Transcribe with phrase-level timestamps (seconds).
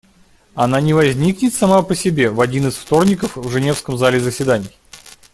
[0.55, 4.71] Она не возникнет сама по себе в один из вторников в женевском зале заседаний.